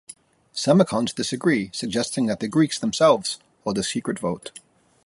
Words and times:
Some 0.53 0.81
accounts 0.81 1.13
disagree, 1.13 1.69
suggesting 1.75 2.25
that 2.25 2.39
the 2.39 2.47
Greeks 2.47 2.79
themselves 2.79 3.37
hold 3.63 3.77
a 3.77 3.83
secret 3.83 4.17
vote. 4.17 4.49